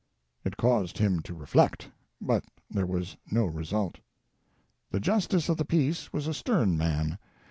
[0.43, 1.91] It caused him to reflect.
[2.19, 3.99] But there was no result.
[4.89, 7.19] The justice of the peace was a stern man.